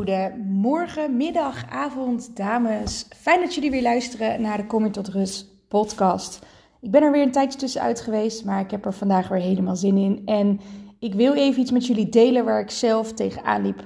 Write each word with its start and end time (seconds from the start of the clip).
Goedemorgen, 0.00 1.16
middag, 1.16 1.70
avond, 1.70 2.36
dames. 2.36 3.06
Fijn 3.16 3.40
dat 3.40 3.54
jullie 3.54 3.70
weer 3.70 3.82
luisteren 3.82 4.42
naar 4.42 4.56
de 4.56 4.66
Kom 4.66 4.92
tot 4.92 5.08
Rust 5.08 5.46
podcast. 5.68 6.46
Ik 6.80 6.90
ben 6.90 7.02
er 7.02 7.12
weer 7.12 7.22
een 7.22 7.32
tijdje 7.32 7.58
tussenuit 7.58 8.00
geweest, 8.00 8.44
maar 8.44 8.60
ik 8.60 8.70
heb 8.70 8.84
er 8.84 8.92
vandaag 8.94 9.28
weer 9.28 9.40
helemaal 9.40 9.76
zin 9.76 9.96
in. 9.96 10.22
En 10.24 10.60
ik 10.98 11.14
wil 11.14 11.34
even 11.34 11.60
iets 11.60 11.70
met 11.70 11.86
jullie 11.86 12.08
delen 12.08 12.44
waar 12.44 12.60
ik 12.60 12.70
zelf 12.70 13.12
tegenaan 13.12 13.62
liep. 13.62 13.84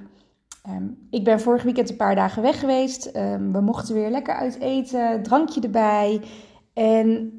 Ehm, 0.63 0.87
ik 1.11 1.25
ben 1.25 1.41
vorig 1.41 1.63
weekend 1.63 1.91
een 1.91 1.97
paar 1.97 2.15
dagen 2.15 2.43
weg 2.43 2.61
geweest. 2.61 3.07
Ehm, 3.07 3.53
we 3.53 3.61
mochten 3.61 3.95
weer 3.95 4.11
lekker 4.11 4.35
uit 4.35 4.59
eten, 4.59 5.23
drankje 5.23 5.61
erbij. 5.61 6.21
En 6.75 7.33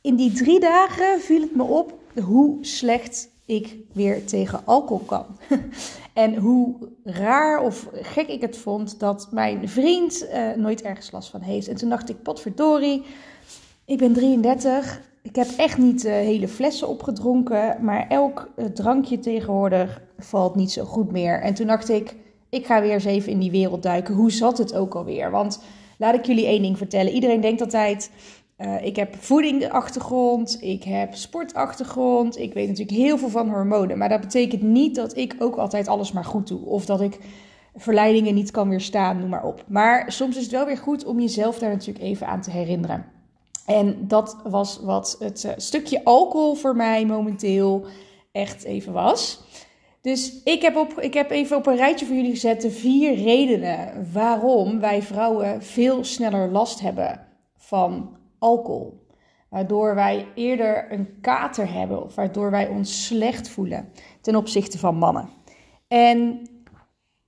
in 0.00 0.16
die 0.16 0.32
drie 0.32 0.60
dagen 0.60 1.20
viel 1.20 1.40
het 1.40 1.56
me 1.56 1.62
op 1.62 1.94
hoe 2.24 2.58
slecht 2.60 3.30
ik 3.48 3.76
weer 3.92 4.24
tegen 4.24 4.60
alcohol 4.64 5.04
kan. 5.06 5.26
en 6.12 6.36
hoe 6.36 6.74
raar 7.04 7.62
of 7.62 7.88
gek 7.92 8.28
ik 8.28 8.40
het 8.40 8.56
vond 8.56 9.00
dat 9.00 9.28
mijn 9.30 9.68
vriend 9.68 10.26
uh, 10.32 10.52
nooit 10.56 10.82
ergens 10.82 11.10
last 11.10 11.30
van 11.30 11.40
heeft. 11.40 11.68
En 11.68 11.76
toen 11.76 11.88
dacht 11.88 12.08
ik, 12.08 12.22
potverdorie, 12.22 13.04
ik 13.84 13.98
ben 13.98 14.12
33. 14.12 15.00
Ik 15.22 15.36
heb 15.36 15.48
echt 15.56 15.78
niet 15.78 16.04
uh, 16.04 16.12
hele 16.12 16.48
flessen 16.48 16.88
opgedronken. 16.88 17.76
Maar 17.80 18.06
elk 18.08 18.48
uh, 18.56 18.64
drankje 18.64 19.18
tegenwoordig 19.18 20.02
valt 20.18 20.54
niet 20.54 20.72
zo 20.72 20.84
goed 20.84 21.12
meer. 21.12 21.40
En 21.40 21.54
toen 21.54 21.66
dacht 21.66 21.88
ik, 21.88 22.14
ik 22.48 22.66
ga 22.66 22.80
weer 22.80 22.92
eens 22.92 23.04
even 23.04 23.32
in 23.32 23.38
die 23.38 23.50
wereld 23.50 23.82
duiken. 23.82 24.14
Hoe 24.14 24.32
zat 24.32 24.58
het 24.58 24.74
ook 24.74 24.94
alweer? 24.94 25.30
Want 25.30 25.60
laat 25.98 26.14
ik 26.14 26.26
jullie 26.26 26.46
één 26.46 26.62
ding 26.62 26.78
vertellen. 26.78 27.12
Iedereen 27.12 27.40
denkt 27.40 27.60
altijd 27.60 28.10
uh, 28.58 28.84
ik 28.84 28.96
heb 28.96 29.16
voedingachtergrond, 29.18 30.62
ik 30.62 30.84
heb 30.84 31.14
sportachtergrond, 31.14 32.38
ik 32.38 32.54
weet 32.54 32.68
natuurlijk 32.68 32.98
heel 32.98 33.18
veel 33.18 33.28
van 33.28 33.48
hormonen. 33.48 33.98
Maar 33.98 34.08
dat 34.08 34.20
betekent 34.20 34.62
niet 34.62 34.94
dat 34.94 35.16
ik 35.16 35.36
ook 35.38 35.56
altijd 35.56 35.88
alles 35.88 36.12
maar 36.12 36.24
goed 36.24 36.48
doe. 36.48 36.64
Of 36.64 36.84
dat 36.84 37.00
ik 37.00 37.18
verleidingen 37.76 38.34
niet 38.34 38.50
kan 38.50 38.68
weerstaan, 38.68 39.18
noem 39.18 39.28
maar 39.28 39.44
op. 39.44 39.64
Maar 39.66 40.12
soms 40.12 40.36
is 40.36 40.42
het 40.42 40.52
wel 40.52 40.66
weer 40.66 40.78
goed 40.78 41.04
om 41.04 41.20
jezelf 41.20 41.58
daar 41.58 41.70
natuurlijk 41.70 42.04
even 42.04 42.26
aan 42.26 42.40
te 42.40 42.50
herinneren. 42.50 43.04
En 43.66 44.08
dat 44.08 44.36
was 44.44 44.80
wat 44.82 45.16
het 45.18 45.44
uh, 45.44 45.52
stukje 45.56 46.04
alcohol 46.04 46.54
voor 46.54 46.76
mij 46.76 47.06
momenteel 47.06 47.86
echt 48.32 48.64
even 48.64 48.92
was. 48.92 49.42
Dus 50.00 50.42
ik 50.44 50.62
heb, 50.62 50.76
op, 50.76 51.00
ik 51.00 51.14
heb 51.14 51.30
even 51.30 51.56
op 51.56 51.66
een 51.66 51.76
rijtje 51.76 52.06
voor 52.06 52.16
jullie 52.16 52.30
gezet 52.30 52.60
de 52.60 52.70
vier 52.70 53.14
redenen 53.14 54.08
waarom 54.12 54.80
wij 54.80 55.02
vrouwen 55.02 55.62
veel 55.62 56.04
sneller 56.04 56.50
last 56.50 56.80
hebben 56.80 57.26
van 57.56 58.17
alcohol. 58.38 59.06
Waardoor 59.48 59.94
wij 59.94 60.26
eerder 60.34 60.92
een 60.92 61.20
kater 61.20 61.72
hebben 61.72 62.04
of 62.04 62.14
waardoor 62.14 62.50
wij 62.50 62.68
ons 62.68 63.06
slecht 63.06 63.48
voelen 63.48 63.88
ten 64.20 64.36
opzichte 64.36 64.78
van 64.78 64.96
mannen. 64.96 65.28
En 65.88 66.48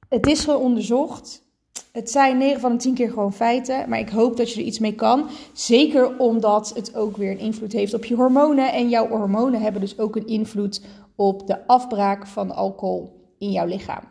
het 0.08 0.26
is 0.26 0.48
onderzocht. 0.48 1.48
Het 1.92 2.10
zijn 2.10 2.38
9 2.38 2.60
van 2.60 2.72
de 2.72 2.78
10 2.78 2.94
keer 2.94 3.08
gewoon 3.08 3.32
feiten, 3.32 3.88
maar 3.88 3.98
ik 3.98 4.08
hoop 4.08 4.36
dat 4.36 4.52
je 4.52 4.60
er 4.60 4.66
iets 4.66 4.78
mee 4.78 4.94
kan. 4.94 5.28
Zeker 5.52 6.18
omdat 6.18 6.72
het 6.74 6.96
ook 6.96 7.16
weer 7.16 7.30
een 7.30 7.38
invloed 7.38 7.72
heeft 7.72 7.94
op 7.94 8.04
je 8.04 8.14
hormonen. 8.14 8.72
En 8.72 8.88
jouw 8.88 9.08
hormonen 9.08 9.60
hebben 9.60 9.80
dus 9.80 9.98
ook 9.98 10.16
een 10.16 10.26
invloed 10.26 10.82
op 11.16 11.46
de 11.46 11.66
afbraak 11.66 12.26
van 12.26 12.50
alcohol 12.50 13.28
in 13.38 13.50
jouw 13.50 13.66
lichaam. 13.66 14.04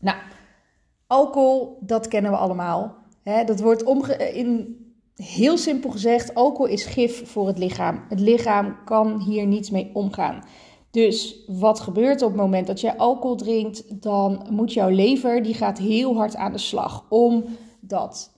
Nou, 0.00 0.18
alcohol, 1.06 1.78
dat 1.80 2.08
kennen 2.08 2.30
we 2.30 2.36
allemaal. 2.36 2.96
dat 3.22 3.60
wordt 3.60 3.84
omge 3.84 4.32
in 4.32 4.79
Heel 5.20 5.58
simpel 5.58 5.90
gezegd, 5.90 6.34
alcohol 6.34 6.72
is 6.72 6.84
gif 6.84 7.30
voor 7.30 7.46
het 7.46 7.58
lichaam. 7.58 8.04
Het 8.08 8.20
lichaam 8.20 8.76
kan 8.84 9.20
hier 9.20 9.46
niet 9.46 9.70
mee 9.70 9.90
omgaan. 9.94 10.44
Dus 10.90 11.44
wat 11.46 11.80
gebeurt 11.80 12.22
op 12.22 12.28
het 12.28 12.40
moment 12.40 12.66
dat 12.66 12.80
je 12.80 12.96
alcohol 12.96 13.36
drinkt, 13.36 14.02
dan 14.02 14.46
moet 14.50 14.72
jouw 14.72 14.88
lever, 14.88 15.42
die 15.42 15.54
gaat 15.54 15.78
heel 15.78 16.14
hard 16.16 16.36
aan 16.36 16.52
de 16.52 16.58
slag 16.58 17.04
om 17.08 17.44
dat 17.80 18.32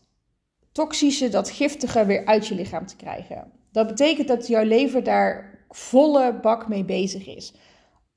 toxische, 0.73 1.29
dat 1.29 1.51
giftige 1.51 2.07
weer 2.07 2.27
uit 2.27 2.47
je 2.47 2.55
lichaam 2.55 2.87
te 2.87 2.97
krijgen. 2.97 3.53
Dat 3.73 3.87
betekent 3.87 4.29
dat 4.29 4.47
jouw 4.47 4.65
lever 4.65 5.03
daar 5.03 5.65
volle 5.69 6.39
bak 6.43 6.69
mee 6.69 6.85
bezig 6.85 7.27
is. 7.27 7.55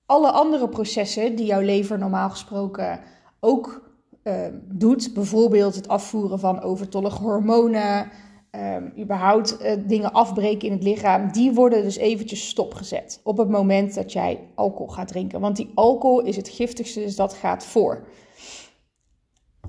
Alle 0.06 0.32
andere 0.32 0.70
processen 0.70 1.36
die 1.36 1.46
jouw 1.46 1.62
lever 1.62 1.98
normaal 1.98 2.30
gesproken 2.30 3.00
ook 3.40 3.94
uh, 4.24 4.46
doet, 4.64 5.14
bijvoorbeeld 5.14 5.76
het 5.76 5.88
afvoeren 5.88 6.40
van 6.40 6.62
overtollige 6.62 7.22
hormonen, 7.22 8.12
um, 8.60 8.94
überhaupt 8.98 9.58
uh, 9.62 9.72
dingen 9.86 10.12
afbreken 10.12 10.68
in 10.68 10.74
het 10.74 10.84
lichaam, 10.84 11.32
die 11.32 11.54
worden 11.54 11.84
dus 11.84 11.98
eventjes 11.98 12.48
stopgezet 12.48 13.20
op 13.24 13.38
het 13.38 13.50
moment 13.50 13.96
dat 13.96 14.12
jij 14.12 14.40
alcohol 14.56 14.88
gaat 14.88 15.08
drinken. 15.08 15.40
Want 15.40 15.56
die 15.56 15.72
alcohol 15.76 16.22
is 16.22 16.36
het 16.36 16.50
giftigste, 16.50 17.00
dus 17.00 17.16
dat 17.16 17.34
gaat 17.34 17.66
voor. 17.66 18.08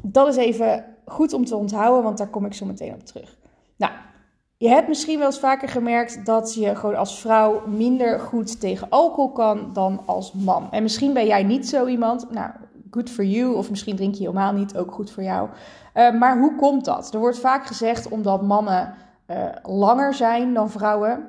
Dat 0.02 0.28
is 0.28 0.36
even 0.36 0.84
goed 1.04 1.32
om 1.32 1.44
te 1.44 1.56
onthouden, 1.56 2.02
want 2.02 2.18
daar 2.18 2.28
kom 2.30 2.44
ik 2.44 2.54
zo 2.54 2.66
meteen 2.66 2.94
op 2.94 3.04
terug. 3.04 3.38
Nou, 3.76 3.92
je 4.56 4.68
hebt 4.68 4.88
misschien 4.88 5.18
wel 5.18 5.26
eens 5.26 5.38
vaker 5.38 5.68
gemerkt 5.68 6.26
dat 6.26 6.54
je 6.54 6.74
gewoon 6.74 6.96
als 6.96 7.20
vrouw 7.20 7.66
minder 7.66 8.20
goed 8.20 8.60
tegen 8.60 8.88
alcohol 8.88 9.32
kan 9.32 9.72
dan 9.72 10.02
als 10.06 10.32
man. 10.32 10.70
En 10.70 10.82
misschien 10.82 11.12
ben 11.12 11.26
jij 11.26 11.42
niet 11.42 11.68
zo 11.68 11.86
iemand. 11.86 12.30
Nou, 12.30 12.50
good 12.90 13.10
for 13.10 13.24
you. 13.24 13.54
Of 13.54 13.70
misschien 13.70 13.96
drink 13.96 14.14
je 14.14 14.20
helemaal 14.20 14.52
niet, 14.52 14.76
ook 14.76 14.92
goed 14.92 15.10
voor 15.10 15.22
jou. 15.22 15.48
Uh, 15.94 16.18
maar 16.18 16.38
hoe 16.38 16.56
komt 16.56 16.84
dat? 16.84 17.14
Er 17.14 17.20
wordt 17.20 17.38
vaak 17.38 17.66
gezegd 17.66 18.08
omdat 18.08 18.42
mannen 18.42 18.94
uh, 19.26 19.44
langer 19.62 20.14
zijn 20.14 20.54
dan 20.54 20.70
vrouwen, 20.70 21.26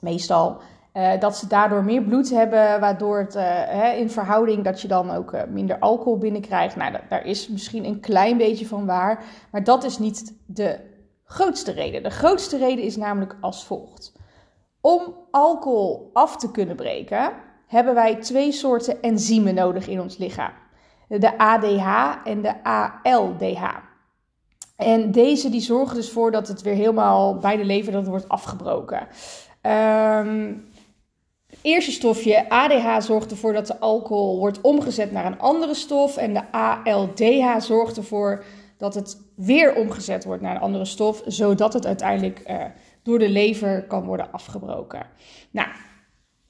meestal. 0.00 0.60
Uh, 0.94 1.20
dat 1.20 1.36
ze 1.36 1.46
daardoor 1.46 1.84
meer 1.84 2.02
bloed 2.02 2.30
hebben, 2.30 2.80
waardoor 2.80 3.18
het 3.18 3.34
hè, 3.68 3.92
in 3.92 4.10
verhouding 4.10 4.64
dat 4.64 4.80
je 4.80 4.88
dan 4.88 5.10
ook 5.10 5.36
minder 5.48 5.78
alcohol 5.78 6.18
binnenkrijgt. 6.18 6.76
Nou, 6.76 6.96
daar 7.08 7.26
is 7.26 7.48
misschien 7.48 7.84
een 7.84 8.00
klein 8.00 8.36
beetje 8.36 8.66
van 8.66 8.86
waar, 8.86 9.24
maar 9.50 9.64
dat 9.64 9.84
is 9.84 9.98
niet 9.98 10.36
de 10.46 10.78
grootste 11.24 11.72
reden. 11.72 12.02
De 12.02 12.10
grootste 12.10 12.58
reden 12.58 12.84
is 12.84 12.96
namelijk 12.96 13.36
als 13.40 13.64
volgt. 13.64 14.12
Om 14.80 15.14
alcohol 15.30 16.10
af 16.12 16.36
te 16.36 16.50
kunnen 16.50 16.76
breken, 16.76 17.32
hebben 17.66 17.94
wij 17.94 18.16
twee 18.16 18.52
soorten 18.52 19.02
enzymen 19.02 19.54
nodig 19.54 19.88
in 19.88 20.00
ons 20.00 20.16
lichaam 20.16 20.52
de 21.20 21.38
ADH 21.38 22.16
en 22.24 22.42
de 22.42 22.64
ALDH. 23.02 23.64
En 24.76 25.10
deze 25.10 25.50
die 25.50 25.60
zorgen 25.60 25.96
dus 25.96 26.10
voor 26.10 26.30
dat 26.30 26.48
het 26.48 26.62
weer 26.62 26.74
helemaal 26.74 27.36
bij 27.38 27.56
de 27.56 27.64
lever 27.64 27.92
dat 27.92 28.06
wordt 28.06 28.28
afgebroken. 28.28 29.06
Het 31.46 31.60
eerste 31.62 31.92
stofje, 31.92 32.48
ADH, 32.48 33.00
zorgt 33.00 33.30
ervoor 33.30 33.52
dat 33.52 33.66
de 33.66 33.80
alcohol 33.80 34.38
wordt 34.38 34.60
omgezet 34.60 35.12
naar 35.12 35.26
een 35.26 35.38
andere 35.38 35.74
stof. 35.74 36.16
En 36.16 36.34
de 36.34 36.52
ALDH 36.52 37.58
zorgt 37.58 37.96
ervoor 37.96 38.44
dat 38.76 38.94
het 38.94 39.20
weer 39.36 39.74
omgezet 39.74 40.24
wordt 40.24 40.42
naar 40.42 40.54
een 40.54 40.60
andere 40.60 40.84
stof, 40.84 41.22
zodat 41.26 41.72
het 41.72 41.86
uiteindelijk 41.86 42.42
uh, 42.46 42.64
door 43.02 43.18
de 43.18 43.28
lever 43.28 43.84
kan 43.86 44.04
worden 44.04 44.32
afgebroken. 44.32 45.06
Nou, 45.50 45.68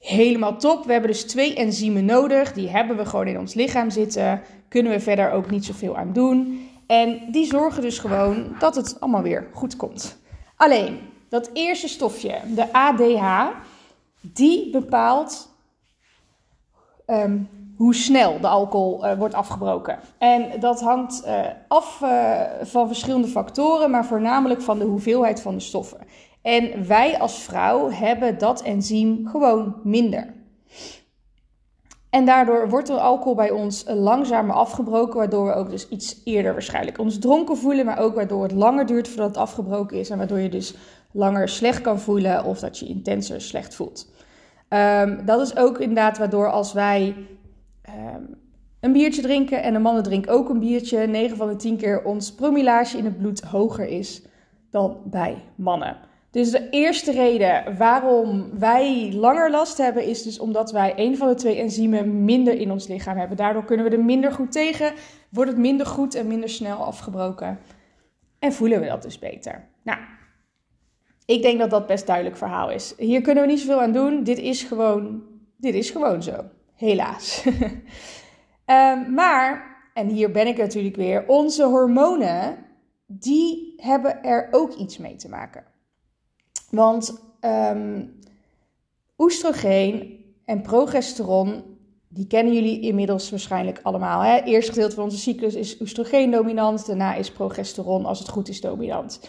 helemaal 0.03 0.57
top. 0.57 0.85
We 0.85 0.91
hebben 0.91 1.11
dus 1.11 1.25
twee 1.25 1.55
enzymen 1.55 2.05
nodig. 2.05 2.53
Die 2.53 2.69
hebben 2.69 2.97
we 2.97 3.05
gewoon 3.05 3.27
in 3.27 3.39
ons 3.39 3.53
lichaam 3.53 3.89
zitten. 3.89 4.41
Kunnen 4.67 4.91
we 4.91 4.99
verder 4.99 5.31
ook 5.31 5.49
niet 5.49 5.65
zoveel 5.65 5.97
aan 5.97 6.13
doen. 6.13 6.69
En 6.87 7.21
die 7.31 7.45
zorgen 7.45 7.81
dus 7.81 7.99
gewoon 7.99 8.55
dat 8.59 8.75
het 8.75 8.99
allemaal 8.99 9.21
weer 9.21 9.47
goed 9.53 9.75
komt. 9.75 10.21
Alleen, 10.55 10.99
dat 11.29 11.49
eerste 11.53 11.87
stofje, 11.87 12.39
de 12.55 12.73
ADH, 12.73 13.47
die 14.21 14.69
bepaalt 14.69 15.49
ehm, 17.05 17.37
hoe 17.75 17.95
snel 17.95 18.39
de 18.39 18.47
alcohol 18.47 19.05
uh, 19.05 19.17
wordt 19.17 19.33
afgebroken. 19.33 19.99
En 20.17 20.59
dat 20.59 20.81
hangt 20.81 21.23
uh, 21.25 21.39
af 21.67 21.99
uh, 22.03 22.41
van 22.61 22.87
verschillende 22.87 23.27
factoren, 23.27 23.91
maar 23.91 24.05
voornamelijk 24.05 24.61
van 24.61 24.79
de 24.79 24.85
hoeveelheid 24.85 25.41
van 25.41 25.53
de 25.53 25.59
stoffen. 25.59 25.97
En 26.43 26.87
wij 26.87 27.19
als 27.19 27.43
vrouw 27.43 27.89
hebben 27.89 28.37
dat 28.37 28.61
enzym 28.61 29.27
gewoon 29.27 29.75
minder. 29.83 30.33
En 32.09 32.25
daardoor 32.25 32.69
wordt 32.69 32.87
de 32.87 32.99
alcohol 32.99 33.35
bij 33.35 33.51
ons 33.51 33.83
langzamer 33.87 34.55
afgebroken, 34.55 35.17
waardoor 35.17 35.45
we 35.45 35.53
ook 35.53 35.69
dus 35.69 35.89
iets 35.89 36.21
eerder 36.23 36.51
waarschijnlijk 36.51 36.97
ons 36.97 37.19
dronken 37.19 37.57
voelen, 37.57 37.85
maar 37.85 37.99
ook 37.99 38.15
waardoor 38.15 38.43
het 38.43 38.51
langer 38.51 38.85
duurt 38.85 39.07
voordat 39.07 39.27
het 39.27 39.37
afgebroken 39.37 39.97
is 39.97 40.09
en 40.09 40.17
waardoor 40.17 40.39
je 40.39 40.49
dus 40.49 40.75
langer 41.11 41.49
slecht 41.49 41.81
kan 41.81 41.99
voelen 41.99 42.43
of 42.43 42.59
dat 42.59 42.79
je 42.79 42.85
intenser 42.85 43.41
slecht 43.41 43.75
voelt. 43.75 44.11
Um, 44.69 45.25
dat 45.25 45.41
is 45.41 45.57
ook 45.57 45.79
inderdaad 45.79 46.17
waardoor 46.17 46.51
als 46.51 46.73
wij 46.73 47.15
um, 47.89 48.35
een 48.79 48.91
biertje 48.91 49.21
drinken 49.21 49.63
en 49.63 49.73
de 49.73 49.79
mannen 49.79 50.03
drinken 50.03 50.31
ook 50.31 50.49
een 50.49 50.59
biertje, 50.59 51.07
9 51.07 51.37
van 51.37 51.47
de 51.47 51.55
10 51.55 51.77
keer 51.77 52.03
ons 52.03 52.33
promillage 52.33 52.97
in 52.97 53.05
het 53.05 53.17
bloed 53.17 53.41
hoger 53.41 53.87
is 53.87 54.21
dan 54.71 54.97
bij 55.05 55.43
mannen. 55.55 55.97
Dus 56.33 56.51
de 56.51 56.69
eerste 56.69 57.11
reden 57.11 57.77
waarom 57.77 58.59
wij 58.59 59.11
langer 59.13 59.51
last 59.51 59.77
hebben, 59.77 60.05
is 60.05 60.23
dus 60.23 60.39
omdat 60.39 60.71
wij 60.71 60.93
een 60.95 61.17
van 61.17 61.27
de 61.27 61.35
twee 61.35 61.59
enzymen 61.59 62.25
minder 62.25 62.53
in 62.53 62.71
ons 62.71 62.87
lichaam 62.87 63.17
hebben. 63.17 63.37
Daardoor 63.37 63.65
kunnen 63.65 63.85
we 63.85 63.91
er 63.91 64.03
minder 64.03 64.31
goed 64.31 64.51
tegen, 64.51 64.93
wordt 65.29 65.51
het 65.51 65.59
minder 65.59 65.85
goed 65.85 66.15
en 66.15 66.27
minder 66.27 66.49
snel 66.49 66.77
afgebroken. 66.77 67.59
En 68.39 68.53
voelen 68.53 68.79
we 68.79 68.85
dat 68.85 69.01
dus 69.01 69.19
beter. 69.19 69.67
Nou, 69.83 69.99
ik 71.25 71.41
denk 71.41 71.59
dat 71.59 71.69
dat 71.69 71.87
best 71.87 72.05
duidelijk 72.05 72.37
verhaal 72.37 72.71
is. 72.71 72.93
Hier 72.97 73.21
kunnen 73.21 73.43
we 73.43 73.49
niet 73.49 73.59
zoveel 73.59 73.81
aan 73.81 73.91
doen. 73.91 74.23
Dit 74.23 74.37
is 74.37 74.63
gewoon, 74.63 75.23
dit 75.57 75.73
is 75.73 75.89
gewoon 75.89 76.23
zo. 76.23 76.43
Helaas. 76.75 77.45
um, 78.65 79.13
maar 79.19 79.77
en 79.93 80.07
hier 80.07 80.31
ben 80.31 80.47
ik 80.47 80.57
natuurlijk 80.57 80.95
weer, 80.95 81.27
onze 81.27 81.63
hormonen, 81.63 82.57
die 83.05 83.73
hebben 83.77 84.23
er 84.23 84.47
ook 84.51 84.73
iets 84.73 84.97
mee 84.97 85.15
te 85.15 85.29
maken. 85.29 85.71
Want 86.73 87.21
um, 87.41 88.19
oestrogeen 89.17 90.19
en 90.45 90.61
progesteron, 90.61 91.63
die 92.07 92.27
kennen 92.27 92.53
jullie 92.53 92.79
inmiddels 92.79 93.29
waarschijnlijk 93.29 93.79
allemaal. 93.83 94.21
Hè? 94.21 94.51
Het 94.51 94.65
gedeelte 94.65 94.95
van 94.95 95.03
onze 95.03 95.17
cyclus 95.17 95.55
is 95.55 95.81
oestrogeen 95.81 96.31
dominant, 96.31 96.85
daarna 96.85 97.15
is 97.15 97.31
progesteron, 97.31 98.05
als 98.05 98.19
het 98.19 98.29
goed 98.29 98.49
is, 98.49 98.61
dominant. 98.61 99.19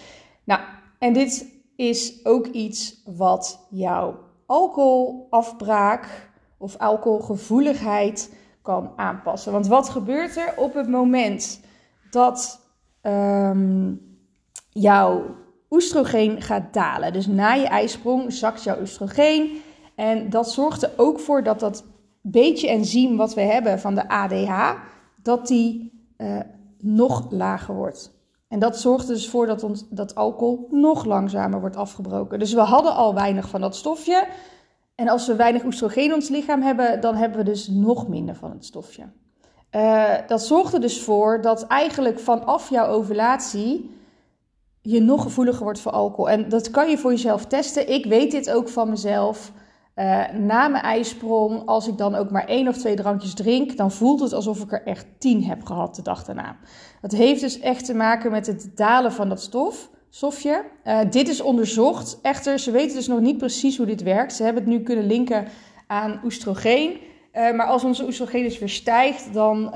Nou, 0.45 0.61
en 0.99 1.13
dit 1.13 1.47
is 1.77 2.25
ook 2.25 2.47
iets 2.47 3.03
wat 3.05 3.67
jouw 3.71 4.19
alcoholafbraak 4.47 6.31
of 6.59 6.77
alcoholgevoeligheid 6.77 8.35
kan 8.63 8.93
aanpassen. 8.97 9.53
Want 9.53 9.67
wat 9.67 9.89
gebeurt 9.89 10.37
er 10.37 10.55
op 10.57 10.75
het 10.75 10.89
moment 10.89 11.61
dat 12.11 12.61
um, 13.03 14.01
jouw 14.71 15.43
oestrogeen 15.75 16.43
gaat 16.43 16.73
dalen? 16.73 17.13
Dus 17.13 17.27
na 17.27 17.53
je 17.53 17.67
ijsprong 17.67 18.33
zakt 18.33 18.63
jouw 18.63 18.81
oestrogeen. 18.81 19.63
En 19.95 20.31
dat 20.31 20.51
zorgt 20.51 20.83
er 20.83 20.91
ook 20.97 21.21
voor 21.21 21.43
dat 21.43 21.61
dat 21.61 21.85
beetje 22.21 22.69
enzym 22.69 23.17
wat 23.17 23.35
we 23.35 23.41
hebben 23.41 23.81
van 23.81 23.95
de 23.95 24.09
ADH, 24.09 24.73
dat 25.23 25.47
die 25.47 25.93
uh, 26.19 26.41
nog 26.79 27.27
lager 27.31 27.75
wordt. 27.75 28.13
En 28.49 28.59
dat 28.59 28.79
zorgt 28.79 29.07
dus 29.07 29.29
voor 29.29 29.47
dat, 29.47 29.63
ons, 29.63 29.85
dat 29.91 30.15
alcohol 30.15 30.69
nog 30.71 31.05
langzamer 31.05 31.61
wordt 31.61 31.77
afgebroken. 31.77 32.39
Dus 32.39 32.53
we 32.53 32.61
hadden 32.61 32.95
al 32.95 33.15
weinig 33.15 33.49
van 33.49 33.61
dat 33.61 33.77
stofje. 33.77 34.27
En 34.95 35.09
als 35.09 35.27
we 35.27 35.37
weinig 35.37 35.65
oestrogeen 35.65 36.05
in 36.05 36.15
ons 36.15 36.29
lichaam 36.29 36.63
hebben, 36.63 37.01
dan 37.01 37.15
hebben 37.15 37.39
we 37.39 37.45
dus 37.45 37.69
nog 37.69 38.09
minder 38.09 38.35
van 38.35 38.51
het 38.51 38.65
stofje. 38.65 39.03
Uh, 39.71 40.13
dat 40.27 40.43
zorgt 40.43 40.75
er 40.75 40.81
dus 40.81 41.03
voor 41.03 41.41
dat 41.41 41.67
eigenlijk 41.67 42.21
vanaf 42.21 42.71
jouw 42.71 42.87
ovulatie 42.87 43.91
je 44.87 45.01
nog 45.01 45.23
gevoeliger 45.23 45.63
wordt 45.63 45.81
voor 45.81 45.93
alcohol. 45.93 46.31
En 46.31 46.49
dat 46.49 46.71
kan 46.71 46.91
je 46.91 46.99
voor 46.99 47.11
jezelf 47.11 47.47
testen. 47.47 47.93
Ik 47.93 48.07
weet 48.07 48.31
dit 48.31 48.51
ook 48.51 48.69
van 48.69 48.89
mezelf. 48.89 49.53
Uh, 49.97 50.29
na 50.33 50.69
mijn 50.69 50.85
ijsprong, 50.85 51.67
als 51.67 51.89
ik 51.89 51.99
dan 51.99 52.15
ook 52.15 52.31
maar 52.31 52.47
één 52.47 52.69
of 52.69 52.77
twee 52.77 52.97
drankjes 52.97 53.35
drink, 53.35 53.77
dan 53.77 53.91
voelt 53.93 54.21
het 54.21 54.33
alsof 54.33 54.61
ik 54.61 54.73
er 54.73 54.83
echt 54.83 55.07
tien 55.19 55.45
heb 55.45 55.65
gehad 55.65 55.95
de 55.95 56.03
dag 56.03 56.25
daarna. 56.25 56.57
Dat 57.01 57.13
heeft 57.13 57.41
dus 57.41 57.61
echt 57.61 57.85
te 57.85 57.95
maken 57.95 58.31
met 58.31 58.47
het 58.47 58.71
dalen 58.75 59.13
van 59.13 59.29
dat 59.29 59.41
stof. 59.41 59.91
Sofje. 60.11 60.65
Uh, 60.85 61.01
dit 61.11 61.29
is 61.29 61.41
onderzocht. 61.41 62.19
Echter, 62.23 62.59
ze 62.59 62.71
weten 62.71 62.97
dus 62.97 63.07
nog 63.07 63.21
niet 63.21 63.39
precies 63.39 63.77
hoe 63.77 63.87
dit 63.87 64.03
werkt. 64.03 64.33
Ze 64.33 64.43
hebben 64.43 64.63
het 64.63 64.73
nu 64.73 64.81
kunnen 64.81 65.07
linken 65.07 65.47
aan 65.87 66.21
oestrogeen. 66.25 66.91
Uh, 66.91 67.53
maar 67.53 67.67
als 67.67 67.85
onze 67.85 68.05
oestrogeen 68.05 68.43
dus 68.43 68.59
weer 68.59 68.69
stijgt, 68.69 69.33
dan 69.33 69.75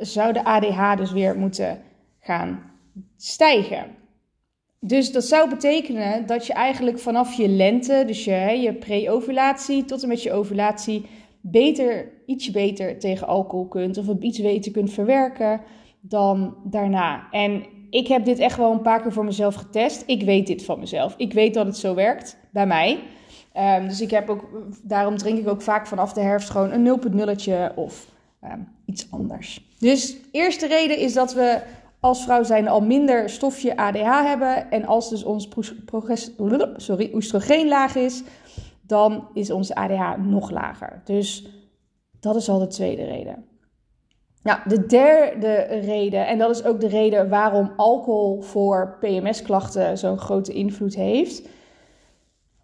zou 0.00 0.32
de 0.32 0.44
ADH 0.44 0.96
dus 0.96 1.12
weer 1.12 1.36
moeten 1.36 1.80
gaan 2.20 2.72
stijgen. 3.16 4.02
Dus 4.86 5.12
dat 5.12 5.24
zou 5.24 5.48
betekenen 5.48 6.26
dat 6.26 6.46
je 6.46 6.52
eigenlijk 6.52 6.98
vanaf 6.98 7.34
je 7.34 7.48
lente, 7.48 8.04
dus 8.06 8.24
je, 8.24 8.58
je 8.62 8.74
pre-ovulatie 8.74 9.84
tot 9.84 10.02
en 10.02 10.08
met 10.08 10.22
je 10.22 10.32
ovulatie, 10.32 11.06
beter, 11.40 12.12
ietsje 12.26 12.50
beter 12.50 12.98
tegen 12.98 13.26
alcohol 13.26 13.66
kunt 13.66 13.98
of 13.98 14.06
iets 14.20 14.40
beter 14.40 14.72
kunt 14.72 14.92
verwerken 14.92 15.60
dan 16.00 16.56
daarna. 16.64 17.26
En 17.30 17.64
ik 17.90 18.08
heb 18.08 18.24
dit 18.24 18.38
echt 18.38 18.56
wel 18.56 18.72
een 18.72 18.82
paar 18.82 19.02
keer 19.02 19.12
voor 19.12 19.24
mezelf 19.24 19.54
getest. 19.54 20.02
Ik 20.06 20.22
weet 20.22 20.46
dit 20.46 20.64
van 20.64 20.78
mezelf. 20.78 21.14
Ik 21.16 21.32
weet 21.32 21.54
dat 21.54 21.66
het 21.66 21.76
zo 21.76 21.94
werkt 21.94 22.36
bij 22.50 22.66
mij. 22.66 22.98
Um, 23.56 23.88
dus 23.88 24.00
ik 24.00 24.10
heb 24.10 24.28
ook, 24.28 24.48
daarom 24.82 25.16
drink 25.16 25.38
ik 25.38 25.48
ook 25.48 25.62
vaak 25.62 25.86
vanaf 25.86 26.12
de 26.12 26.20
herfst 26.20 26.50
gewoon 26.50 26.72
een 26.72 27.00
0.0'tje 27.00 27.74
of 27.74 28.06
um, 28.44 28.68
iets 28.86 29.06
anders. 29.10 29.64
Dus 29.78 30.16
eerste 30.30 30.66
reden 30.66 30.98
is 30.98 31.12
dat 31.12 31.34
we 31.34 31.62
als 32.04 32.22
vrouw 32.22 32.42
zijn 32.42 32.68
al 32.68 32.80
minder 32.80 33.28
stofje 33.28 33.76
ADH 33.76 34.22
hebben. 34.22 34.70
En 34.70 34.84
als 34.84 35.08
dus 35.08 35.24
ons 35.24 35.48
sorry, 36.76 37.10
oestrogeen 37.14 37.68
laag 37.68 37.94
is, 37.94 38.22
dan 38.82 39.28
is 39.34 39.50
onze 39.50 39.74
ADH 39.74 40.16
nog 40.18 40.50
lager. 40.50 41.00
Dus 41.04 41.46
dat 42.20 42.36
is 42.36 42.48
al 42.48 42.58
de 42.58 42.66
tweede 42.66 43.04
reden. 43.04 43.44
Nou, 44.42 44.58
de 44.68 44.86
derde 44.86 45.54
reden, 45.64 46.26
en 46.26 46.38
dat 46.38 46.50
is 46.50 46.64
ook 46.64 46.80
de 46.80 46.88
reden 46.88 47.28
waarom 47.28 47.72
alcohol 47.76 48.40
voor 48.40 48.96
PMS-klachten 49.00 49.98
zo'n 49.98 50.18
grote 50.18 50.52
invloed 50.52 50.94
heeft. 50.94 51.48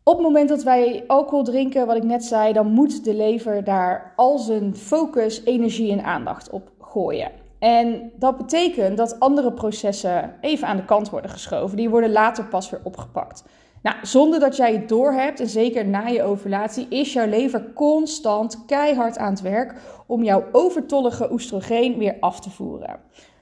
Op 0.02 0.16
het 0.16 0.26
moment 0.26 0.48
dat 0.48 0.62
wij 0.62 1.04
alcohol 1.06 1.44
drinken, 1.44 1.86
wat 1.86 1.96
ik 1.96 2.04
net 2.04 2.24
zei, 2.24 2.52
dan 2.52 2.66
moet 2.66 3.04
de 3.04 3.14
lever 3.14 3.64
daar 3.64 4.12
al 4.16 4.38
zijn 4.38 4.76
focus, 4.76 5.44
energie 5.44 5.92
en 5.92 6.04
aandacht 6.04 6.50
op 6.50 6.70
gooien. 6.80 7.39
En 7.60 8.12
dat 8.16 8.36
betekent 8.36 8.96
dat 8.96 9.20
andere 9.20 9.52
processen 9.52 10.34
even 10.40 10.68
aan 10.68 10.76
de 10.76 10.84
kant 10.84 11.10
worden 11.10 11.30
geschoven. 11.30 11.76
Die 11.76 11.90
worden 11.90 12.12
later 12.12 12.44
pas 12.44 12.70
weer 12.70 12.80
opgepakt. 12.82 13.44
Nou, 13.82 13.96
zonder 14.02 14.40
dat 14.40 14.56
jij 14.56 14.72
het 14.72 14.88
doorhebt, 14.88 15.40
en 15.40 15.48
zeker 15.48 15.86
na 15.86 16.06
je 16.06 16.22
ovulatie, 16.22 16.86
is 16.88 17.12
jouw 17.12 17.26
lever 17.26 17.72
constant 17.74 18.64
keihard 18.66 19.18
aan 19.18 19.30
het 19.30 19.40
werk 19.40 19.74
om 20.06 20.24
jouw 20.24 20.44
overtollige 20.52 21.32
oestrogeen 21.32 21.98
weer 21.98 22.16
af 22.20 22.40
te 22.40 22.50
voeren. 22.50 22.98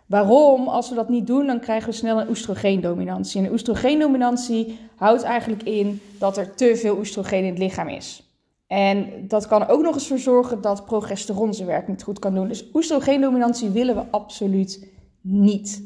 Waarom? 0.07 0.69
Als 0.69 0.89
we 0.89 0.95
dat 0.95 1.09
niet 1.09 1.27
doen, 1.27 1.47
dan 1.47 1.61
krijgen 1.61 1.89
we 1.89 1.95
snel 1.95 2.21
een 2.21 2.29
oestrogeendominantie. 2.29 3.41
En 3.41 3.47
een 3.47 3.53
oestrogeendominantie 3.53 4.79
houdt 4.97 5.23
eigenlijk 5.23 5.63
in 5.63 6.01
dat 6.19 6.37
er 6.37 6.55
te 6.55 6.77
veel 6.77 6.99
oestrogeen 6.99 7.45
in 7.45 7.51
het 7.51 7.59
lichaam 7.59 7.89
is. 7.89 8.28
En 8.69 9.29
dat 9.29 9.47
kan 9.47 9.67
ook 9.67 9.83
nog 9.83 9.95
eens 9.95 10.09
voor 10.09 10.19
zorgen 10.19 10.61
dat 10.61 10.85
progesteron 10.85 11.55
zijn 11.55 11.69
werk 11.69 11.89
niet 11.89 12.03
goed 12.03 12.19
kan 12.19 12.35
doen. 12.35 12.49
Dus 12.49 12.71
oestrogeendominantie 12.73 13.71
willen 13.71 13.95
we 13.95 14.05
absoluut 14.11 14.93
niet. 15.21 15.83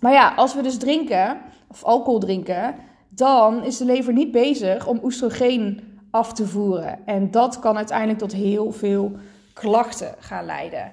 Maar 0.00 0.12
ja, 0.12 0.34
als 0.34 0.54
we 0.54 0.62
dus 0.62 0.78
drinken, 0.78 1.40
of 1.68 1.84
alcohol 1.84 2.18
drinken, 2.18 2.74
dan 3.08 3.64
is 3.64 3.76
de 3.76 3.84
lever 3.84 4.12
niet 4.12 4.32
bezig 4.32 4.86
om 4.86 5.00
oestrogeen 5.02 5.80
af 6.10 6.32
te 6.32 6.46
voeren. 6.46 7.06
En 7.06 7.30
dat 7.30 7.58
kan 7.58 7.76
uiteindelijk 7.76 8.18
tot 8.18 8.32
heel 8.32 8.72
veel 8.72 9.12
klachten 9.52 10.14
gaan 10.18 10.44
leiden. 10.44 10.92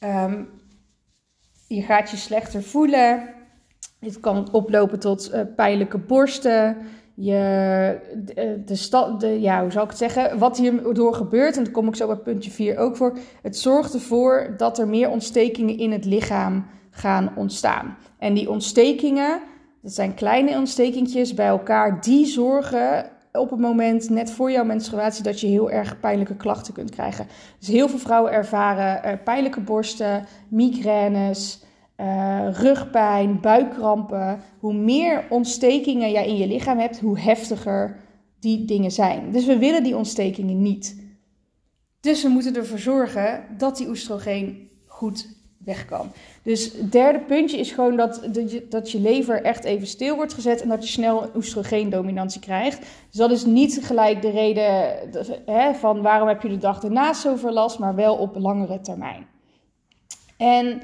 Um, 0.00 0.48
je 1.68 1.82
gaat 1.82 2.10
je 2.10 2.16
slechter 2.16 2.62
voelen. 2.62 3.28
Dit 4.00 4.20
kan 4.20 4.52
oplopen 4.52 5.00
tot 5.00 5.34
uh, 5.34 5.40
pijnlijke 5.56 5.98
borsten. 5.98 6.76
Je, 7.24 7.98
de, 8.24 8.34
eh, 8.34 8.48
de, 8.66 9.16
de, 9.18 9.40
ja, 9.40 9.60
hoe 9.62 9.70
zou 9.70 9.84
ik 9.84 9.90
het 9.90 9.98
zeggen? 9.98 10.38
Wat 10.38 10.56
hierdoor 10.56 11.14
gebeurt, 11.14 11.56
en 11.56 11.64
daar 11.64 11.72
kom 11.72 11.88
ik 11.88 11.96
zo 11.96 12.06
bij 12.06 12.16
puntje 12.16 12.50
4 12.50 12.78
ook 12.78 12.96
voor. 12.96 13.18
Het 13.42 13.56
zorgt 13.56 13.94
ervoor 13.94 14.54
dat 14.56 14.78
er 14.78 14.88
meer 14.88 15.10
ontstekingen 15.10 15.78
in 15.78 15.92
het 15.92 16.04
lichaam 16.04 16.66
gaan 16.90 17.32
ontstaan. 17.36 17.96
En 18.18 18.34
die 18.34 18.50
ontstekingen, 18.50 19.40
dat 19.82 19.92
zijn 19.92 20.14
kleine 20.14 20.56
ontstekingjes 20.56 21.34
bij 21.34 21.46
elkaar, 21.46 22.00
die 22.00 22.26
zorgen 22.26 23.10
op 23.32 23.50
het 23.50 23.60
moment 23.60 24.10
net 24.10 24.30
voor 24.30 24.50
jouw 24.50 24.64
menstruatie 24.64 25.22
dat 25.22 25.40
je 25.40 25.46
heel 25.46 25.70
erg 25.70 26.00
pijnlijke 26.00 26.36
klachten 26.36 26.74
kunt 26.74 26.90
krijgen. 26.90 27.26
Dus 27.58 27.68
heel 27.68 27.88
veel 27.88 27.98
vrouwen 27.98 28.32
ervaren 28.32 29.00
uh, 29.04 29.12
pijnlijke 29.24 29.60
borsten, 29.60 30.26
migraines, 30.48 31.62
uh, 32.02 32.48
rugpijn, 32.52 33.40
buikkrampen. 33.40 34.40
Hoe 34.58 34.74
meer 34.74 35.24
ontstekingen 35.28 36.10
jij 36.10 36.26
in 36.26 36.36
je 36.36 36.46
lichaam 36.46 36.78
hebt, 36.78 37.00
hoe 37.00 37.18
heftiger 37.18 37.96
die 38.40 38.64
dingen 38.64 38.90
zijn. 38.90 39.32
Dus 39.32 39.46
we 39.46 39.58
willen 39.58 39.82
die 39.82 39.96
ontstekingen 39.96 40.62
niet. 40.62 41.00
Dus 42.00 42.22
we 42.22 42.28
moeten 42.28 42.56
ervoor 42.56 42.78
zorgen 42.78 43.44
dat 43.58 43.76
die 43.76 43.88
oestrogeen 43.88 44.70
goed 44.86 45.28
weg 45.64 45.84
kan. 45.84 46.10
Dus 46.42 46.72
het 46.72 46.92
derde 46.92 47.18
puntje 47.18 47.58
is 47.58 47.70
gewoon 47.70 47.96
dat, 47.96 48.28
dat 48.68 48.90
je 48.90 49.00
lever 49.00 49.42
echt 49.42 49.64
even 49.64 49.86
stil 49.86 50.16
wordt 50.16 50.34
gezet 50.34 50.62
en 50.62 50.68
dat 50.68 50.82
je 50.82 50.92
snel 50.92 51.22
een 51.22 51.36
oestrogeendominantie 51.36 52.40
krijgt. 52.40 52.78
Dus 52.78 53.18
dat 53.18 53.30
is 53.30 53.44
niet 53.44 53.78
gelijk 53.82 54.22
de 54.22 54.30
reden 54.30 54.94
hè, 55.46 55.74
van 55.74 56.02
waarom 56.02 56.28
heb 56.28 56.42
je 56.42 56.48
de 56.48 56.58
dag 56.58 56.82
ernaast 56.82 57.20
zoveel 57.20 57.52
last, 57.52 57.78
maar 57.78 57.94
wel 57.94 58.16
op 58.16 58.36
langere 58.36 58.80
termijn. 58.80 59.26
En 60.36 60.82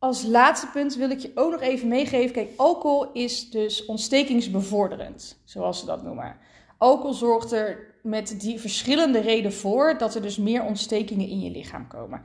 als 0.00 0.22
laatste 0.22 0.66
punt 0.66 0.94
wil 0.94 1.10
ik 1.10 1.18
je 1.18 1.30
ook 1.34 1.50
nog 1.50 1.60
even 1.60 1.88
meegeven. 1.88 2.32
Kijk, 2.32 2.50
alcohol 2.56 3.12
is 3.12 3.50
dus 3.50 3.84
ontstekingsbevorderend, 3.84 5.40
zoals 5.44 5.80
ze 5.80 5.86
dat 5.86 6.02
noemen. 6.02 6.36
Alcohol 6.78 7.12
zorgt 7.12 7.52
er 7.52 7.94
met 8.02 8.40
die 8.40 8.60
verschillende 8.60 9.20
redenen 9.20 9.52
voor 9.52 9.98
dat 9.98 10.14
er 10.14 10.22
dus 10.22 10.36
meer 10.36 10.64
ontstekingen 10.64 11.28
in 11.28 11.40
je 11.40 11.50
lichaam 11.50 11.86
komen. 11.86 12.22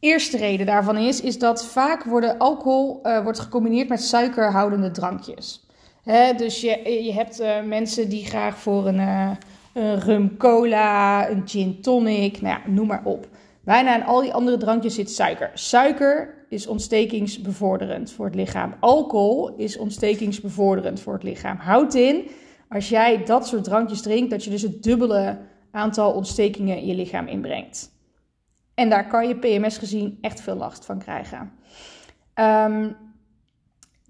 Eerste 0.00 0.36
reden 0.36 0.66
daarvan 0.66 0.96
is, 0.96 1.20
is 1.20 1.38
dat 1.38 1.66
vaak 1.66 2.04
worden 2.04 2.38
alcohol 2.38 3.00
uh, 3.02 3.22
wordt 3.22 3.38
gecombineerd 3.38 3.88
met 3.88 4.02
suikerhoudende 4.02 4.90
drankjes. 4.90 5.66
Hè, 6.02 6.32
dus 6.34 6.60
je, 6.60 7.02
je 7.04 7.12
hebt 7.12 7.40
uh, 7.40 7.62
mensen 7.62 8.08
die 8.08 8.24
graag 8.24 8.58
voor 8.58 8.86
een, 8.86 9.00
uh, 9.00 9.30
een 9.72 10.00
rum 10.00 10.36
cola, 10.36 11.28
een 11.30 11.42
gin 11.48 11.80
tonic, 11.80 12.40
nou 12.40 12.60
ja, 12.60 12.70
noem 12.70 12.86
maar 12.86 13.04
op. 13.04 13.26
Bijna 13.64 13.94
in 13.94 14.04
al 14.04 14.20
die 14.20 14.34
andere 14.34 14.56
drankjes 14.56 14.94
zit 14.94 15.10
suiker. 15.10 15.50
Suiker 15.54 16.44
is 16.48 16.66
ontstekingsbevorderend 16.66 18.12
voor 18.12 18.24
het 18.24 18.34
lichaam. 18.34 18.74
Alcohol 18.80 19.54
is 19.56 19.78
ontstekingsbevorderend 19.78 21.00
voor 21.00 21.12
het 21.12 21.22
lichaam. 21.22 21.56
Houd 21.56 21.94
in, 21.94 22.30
als 22.68 22.88
jij 22.88 23.24
dat 23.24 23.46
soort 23.46 23.64
drankjes 23.64 24.02
drinkt, 24.02 24.30
dat 24.30 24.44
je 24.44 24.50
dus 24.50 24.62
het 24.62 24.82
dubbele 24.82 25.38
aantal 25.70 26.12
ontstekingen 26.12 26.76
in 26.76 26.86
je 26.86 26.94
lichaam 26.94 27.26
inbrengt. 27.26 27.90
En 28.74 28.90
daar 28.90 29.06
kan 29.06 29.28
je 29.28 29.38
PMS 29.38 29.78
gezien 29.78 30.18
echt 30.20 30.40
veel 30.40 30.56
last 30.56 30.84
van 30.84 30.98
krijgen. 30.98 31.52
Um, 32.34 32.96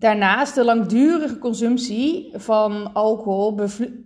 Daarnaast, 0.03 0.55
de 0.55 0.65
langdurige 0.65 1.39
consumptie 1.39 2.31
van 2.35 2.93
alcohol 2.93 3.55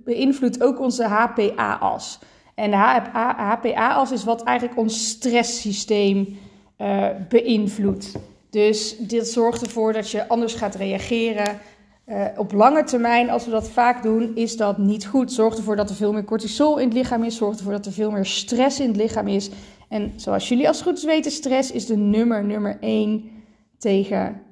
beïnvloedt 0.04 0.62
ook 0.62 0.80
onze 0.80 1.04
HPA-as. 1.04 2.18
En 2.56 2.70
de 2.70 2.76
HPA-as 2.76 4.12
is 4.12 4.24
wat 4.24 4.42
eigenlijk 4.42 4.78
ons 4.78 5.08
stresssysteem 5.08 6.38
uh, 6.78 7.08
beïnvloedt. 7.28 8.12
Dus 8.50 8.96
dit 8.98 9.28
zorgt 9.28 9.62
ervoor 9.62 9.92
dat 9.92 10.10
je 10.10 10.28
anders 10.28 10.54
gaat 10.54 10.74
reageren. 10.74 11.58
Uh, 12.06 12.24
op 12.36 12.52
lange 12.52 12.84
termijn, 12.84 13.30
als 13.30 13.44
we 13.44 13.50
dat 13.50 13.68
vaak 13.68 14.02
doen, 14.02 14.36
is 14.36 14.56
dat 14.56 14.78
niet 14.78 15.06
goed. 15.06 15.32
Zorgt 15.32 15.58
ervoor 15.58 15.76
dat 15.76 15.90
er 15.90 15.96
veel 15.96 16.12
meer 16.12 16.24
cortisol 16.24 16.78
in 16.78 16.84
het 16.84 16.96
lichaam 16.96 17.24
is. 17.24 17.36
Zorgt 17.36 17.58
ervoor 17.58 17.72
dat 17.72 17.86
er 17.86 17.92
veel 17.92 18.10
meer 18.10 18.26
stress 18.26 18.80
in 18.80 18.88
het 18.88 18.96
lichaam 18.96 19.28
is. 19.28 19.50
En 19.88 20.12
zoals 20.16 20.48
jullie 20.48 20.68
als 20.68 20.82
goed 20.82 21.02
weten, 21.02 21.30
stress 21.30 21.70
is 21.70 21.86
de 21.86 21.96
nummer, 21.96 22.44
nummer 22.44 22.76
1 22.80 23.30
tegen 23.78 24.42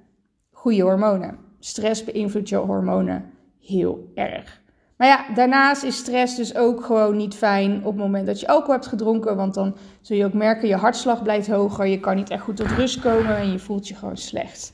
goede 0.50 0.82
hormonen. 0.82 1.38
Stress 1.58 2.04
beïnvloedt 2.04 2.48
je 2.48 2.56
hormonen 2.56 3.30
heel 3.60 4.10
erg. 4.14 4.62
Maar 4.96 5.08
ja, 5.08 5.34
daarnaast 5.34 5.82
is 5.82 5.96
stress 5.96 6.36
dus 6.36 6.56
ook 6.56 6.84
gewoon 6.84 7.16
niet 7.16 7.34
fijn 7.34 7.76
op 7.76 7.84
het 7.84 7.96
moment 7.96 8.26
dat 8.26 8.40
je 8.40 8.48
alcohol 8.48 8.72
hebt 8.72 8.86
gedronken. 8.86 9.36
Want 9.36 9.54
dan 9.54 9.76
zul 10.00 10.16
je 10.16 10.24
ook 10.24 10.32
merken, 10.32 10.68
je 10.68 10.76
hartslag 10.76 11.22
blijft 11.22 11.46
hoger. 11.46 11.86
Je 11.86 12.00
kan 12.00 12.16
niet 12.16 12.30
echt 12.30 12.42
goed 12.42 12.56
tot 12.56 12.66
rust 12.66 13.00
komen 13.00 13.36
en 13.36 13.52
je 13.52 13.58
voelt 13.58 13.88
je 13.88 13.94
gewoon 13.94 14.16
slecht. 14.16 14.72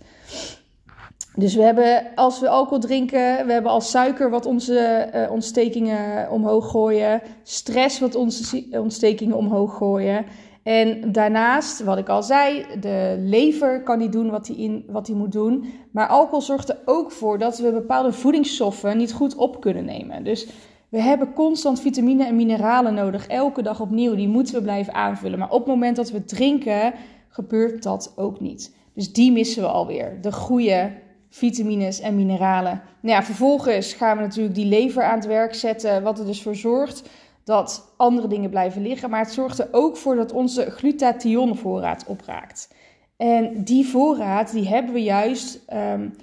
Dus 1.34 1.54
we 1.54 1.62
hebben, 1.62 2.02
als 2.14 2.40
we 2.40 2.48
alcohol 2.48 2.78
drinken, 2.78 3.46
we 3.46 3.52
hebben 3.52 3.70
als 3.70 3.90
suiker 3.90 4.30
wat 4.30 4.46
onze 4.46 5.10
uh, 5.14 5.30
ontstekingen 5.30 6.30
omhoog 6.30 6.70
gooien. 6.70 7.22
Stress 7.42 8.00
wat 8.00 8.14
onze 8.14 8.64
ontstekingen 8.70 9.36
omhoog 9.36 9.76
gooien. 9.76 10.24
En 10.62 11.12
daarnaast, 11.12 11.82
wat 11.82 11.98
ik 11.98 12.08
al 12.08 12.22
zei, 12.22 12.64
de 12.80 13.16
lever 13.18 13.82
kan 13.82 13.98
niet 13.98 14.12
doen 14.12 14.30
wat 14.30 14.46
hij, 14.46 14.56
in, 14.56 14.84
wat 14.88 15.06
hij 15.06 15.16
moet 15.16 15.32
doen. 15.32 15.72
Maar 15.90 16.06
alcohol 16.06 16.40
zorgt 16.40 16.68
er 16.68 16.78
ook 16.84 17.10
voor 17.10 17.38
dat 17.38 17.58
we 17.58 17.72
bepaalde 17.72 18.12
voedingsstoffen 18.12 18.96
niet 18.96 19.12
goed 19.12 19.34
op 19.34 19.60
kunnen 19.60 19.84
nemen. 19.84 20.24
Dus 20.24 20.48
we 20.88 21.00
hebben 21.00 21.32
constant 21.32 21.80
vitamine 21.80 22.26
en 22.26 22.36
mineralen 22.36 22.94
nodig, 22.94 23.26
elke 23.26 23.62
dag 23.62 23.80
opnieuw. 23.80 24.14
Die 24.14 24.28
moeten 24.28 24.54
we 24.54 24.62
blijven 24.62 24.94
aanvullen. 24.94 25.38
Maar 25.38 25.50
op 25.50 25.58
het 25.58 25.68
moment 25.68 25.96
dat 25.96 26.10
we 26.10 26.24
drinken, 26.24 26.92
gebeurt 27.28 27.82
dat 27.82 28.12
ook 28.16 28.40
niet. 28.40 28.74
Dus 28.94 29.12
die 29.12 29.32
missen 29.32 29.62
we 29.62 29.68
alweer. 29.68 30.18
De 30.20 30.32
goede 30.32 30.90
vitamines 31.28 32.00
en 32.00 32.16
mineralen. 32.16 32.82
Nou 33.00 33.16
ja, 33.16 33.22
vervolgens 33.22 33.92
gaan 33.92 34.16
we 34.16 34.22
natuurlijk 34.22 34.54
die 34.54 34.66
lever 34.66 35.02
aan 35.02 35.18
het 35.18 35.26
werk 35.26 35.54
zetten, 35.54 36.02
wat 36.02 36.18
er 36.18 36.26
dus 36.26 36.42
voor 36.42 36.56
zorgt 36.56 37.02
dat 37.50 37.94
andere 37.96 38.28
dingen 38.28 38.50
blijven 38.50 38.82
liggen. 38.82 39.10
Maar 39.10 39.20
het 39.20 39.32
zorgt 39.32 39.58
er 39.58 39.68
ook 39.70 39.96
voor 39.96 40.16
dat 40.16 40.32
onze 40.32 40.70
glutathionvoorraad 40.70 42.04
opraakt. 42.06 42.74
En 43.16 43.64
die 43.64 43.86
voorraad 43.86 44.52
die 44.52 44.68
hebben 44.68 44.92
we 44.92 45.02
juist 45.02 45.64
um, 45.72 46.14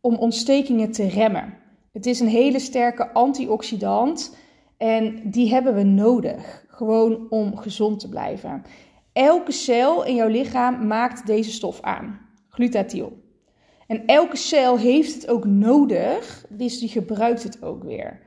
om 0.00 0.16
ontstekingen 0.16 0.90
te 0.90 1.08
remmen. 1.08 1.54
Het 1.92 2.06
is 2.06 2.20
een 2.20 2.28
hele 2.28 2.58
sterke 2.58 3.12
antioxidant 3.12 4.36
en 4.76 5.20
die 5.24 5.50
hebben 5.50 5.74
we 5.74 5.82
nodig. 5.82 6.64
Gewoon 6.68 7.26
om 7.30 7.56
gezond 7.56 8.00
te 8.00 8.08
blijven. 8.08 8.62
Elke 9.12 9.52
cel 9.52 10.04
in 10.04 10.14
jouw 10.14 10.28
lichaam 10.28 10.86
maakt 10.86 11.26
deze 11.26 11.50
stof 11.50 11.80
aan, 11.80 12.20
glutathion. 12.48 13.12
En 13.86 14.06
elke 14.06 14.36
cel 14.36 14.78
heeft 14.78 15.14
het 15.14 15.28
ook 15.28 15.44
nodig, 15.44 16.44
dus 16.48 16.78
die 16.78 16.88
gebruikt 16.88 17.42
het 17.42 17.62
ook 17.62 17.82
weer. 17.82 18.26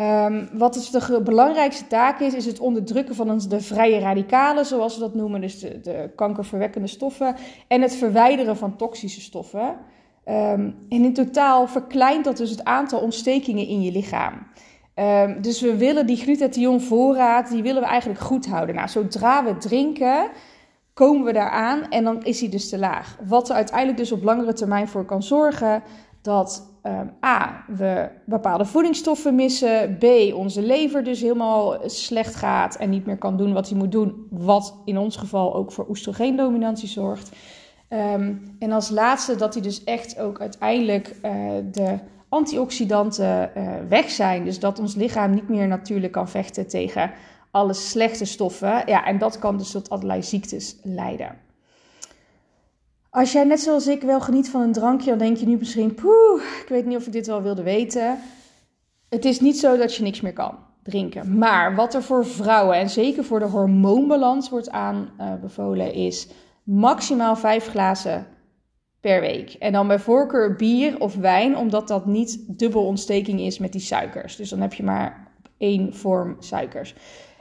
Um, 0.00 0.48
wat 0.52 0.74
dus 0.74 0.90
de 0.90 1.20
belangrijkste 1.22 1.86
taak 1.86 2.20
is, 2.20 2.34
is 2.34 2.46
het 2.46 2.60
onderdrukken 2.60 3.14
van 3.14 3.38
de 3.48 3.60
vrije 3.60 3.98
radicalen, 3.98 4.66
zoals 4.66 4.94
we 4.94 5.00
dat 5.00 5.14
noemen, 5.14 5.40
dus 5.40 5.58
de, 5.58 5.80
de 5.80 6.10
kankerverwekkende 6.16 6.86
stoffen, 6.86 7.34
en 7.68 7.82
het 7.82 7.96
verwijderen 7.96 8.56
van 8.56 8.76
toxische 8.76 9.20
stoffen. 9.20 9.76
Um, 10.24 10.76
en 10.88 11.04
in 11.04 11.14
totaal 11.14 11.66
verkleint 11.66 12.24
dat 12.24 12.36
dus 12.36 12.50
het 12.50 12.64
aantal 12.64 13.00
ontstekingen 13.00 13.66
in 13.66 13.82
je 13.82 13.92
lichaam. 13.92 14.46
Um, 14.94 15.42
dus 15.42 15.60
we 15.60 15.76
willen 15.76 16.06
die 16.06 16.16
glutathion-voorraad, 16.16 17.50
die 17.50 17.62
willen 17.62 17.82
we 17.82 17.88
eigenlijk 17.88 18.20
goed 18.20 18.46
houden. 18.46 18.74
Nou, 18.74 18.88
zodra 18.88 19.44
we 19.44 19.56
drinken, 19.56 20.28
komen 20.94 21.24
we 21.24 21.32
daaraan 21.32 21.88
en 21.88 22.04
dan 22.04 22.24
is 22.24 22.40
hij 22.40 22.48
dus 22.48 22.68
te 22.68 22.78
laag. 22.78 23.18
Wat 23.26 23.48
er 23.48 23.54
uiteindelijk 23.54 23.98
dus 23.98 24.12
op 24.12 24.22
langere 24.22 24.52
termijn 24.52 24.88
voor 24.88 25.04
kan 25.04 25.22
zorgen 25.22 25.82
dat 26.22 26.69
um, 26.82 27.12
A, 27.24 27.64
we 27.68 28.08
bepaalde 28.24 28.64
voedingsstoffen 28.64 29.34
missen. 29.34 29.98
B, 29.98 30.34
onze 30.34 30.62
lever 30.62 31.04
dus 31.04 31.20
helemaal 31.20 31.78
slecht 31.84 32.34
gaat 32.34 32.76
en 32.76 32.90
niet 32.90 33.06
meer 33.06 33.18
kan 33.18 33.36
doen 33.36 33.52
wat 33.52 33.68
hij 33.68 33.78
moet 33.78 33.92
doen. 33.92 34.26
Wat 34.30 34.80
in 34.84 34.98
ons 34.98 35.16
geval 35.16 35.54
ook 35.54 35.72
voor 35.72 35.86
oestrogeendominantie 35.88 36.88
zorgt. 36.88 37.36
Um, 37.88 38.56
en 38.58 38.72
als 38.72 38.90
laatste 38.90 39.36
dat 39.36 39.54
hij 39.54 39.62
dus 39.62 39.84
echt 39.84 40.18
ook 40.18 40.40
uiteindelijk 40.40 41.16
uh, 41.24 41.32
de 41.72 41.98
antioxidanten 42.28 43.50
uh, 43.56 43.72
weg 43.88 44.10
zijn. 44.10 44.44
Dus 44.44 44.58
dat 44.58 44.78
ons 44.78 44.94
lichaam 44.94 45.30
niet 45.30 45.48
meer 45.48 45.68
natuurlijk 45.68 46.12
kan 46.12 46.28
vechten 46.28 46.68
tegen 46.68 47.10
alle 47.50 47.72
slechte 47.72 48.24
stoffen. 48.24 48.82
Ja, 48.86 49.04
en 49.04 49.18
dat 49.18 49.38
kan 49.38 49.56
dus 49.56 49.70
tot 49.70 49.90
allerlei 49.90 50.22
ziektes 50.22 50.76
leiden. 50.82 51.36
Als 53.10 53.32
jij 53.32 53.44
net 53.44 53.60
zoals 53.60 53.86
ik 53.86 54.02
wel 54.02 54.20
geniet 54.20 54.50
van 54.50 54.60
een 54.60 54.72
drankje, 54.72 55.10
dan 55.10 55.18
denk 55.18 55.36
je 55.36 55.46
nu 55.46 55.56
misschien, 55.56 55.94
poeh, 55.94 56.42
ik 56.62 56.68
weet 56.68 56.86
niet 56.86 56.96
of 56.96 57.06
ik 57.06 57.12
dit 57.12 57.26
wel 57.26 57.42
wilde 57.42 57.62
weten. 57.62 58.18
Het 59.08 59.24
is 59.24 59.40
niet 59.40 59.58
zo 59.58 59.76
dat 59.76 59.94
je 59.94 60.02
niks 60.02 60.20
meer 60.20 60.32
kan 60.32 60.58
drinken. 60.82 61.38
Maar 61.38 61.74
wat 61.74 61.94
er 61.94 62.02
voor 62.02 62.26
vrouwen 62.26 62.76
en 62.76 62.90
zeker 62.90 63.24
voor 63.24 63.38
de 63.38 63.44
hormoonbalans 63.44 64.48
wordt 64.48 64.70
aanbevolen 64.70 65.92
is 65.92 66.28
maximaal 66.62 67.36
vijf 67.36 67.66
glazen 67.66 68.26
per 69.00 69.20
week. 69.20 69.52
En 69.52 69.72
dan 69.72 69.88
bij 69.88 69.98
voorkeur 69.98 70.56
bier 70.56 71.00
of 71.00 71.14
wijn, 71.14 71.56
omdat 71.56 71.88
dat 71.88 72.06
niet 72.06 72.44
dubbel 72.58 72.86
ontsteking 72.86 73.40
is 73.40 73.58
met 73.58 73.72
die 73.72 73.80
suikers. 73.80 74.36
Dus 74.36 74.48
dan 74.48 74.60
heb 74.60 74.74
je 74.74 74.82
maar 74.82 75.28
één 75.58 75.94
vorm 75.94 76.36
suikers. 76.38 76.94